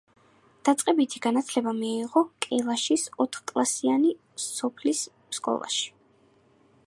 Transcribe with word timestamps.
დაწყებითი 0.67 1.19
განათლება 1.25 1.73
მიიღო 1.81 2.23
კულაშის 2.47 3.05
ოთხკლასიან 3.25 4.09
სოფლის 4.47 5.03
სკოლაში. 5.39 5.89